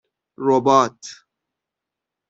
[0.47, 1.01] رباط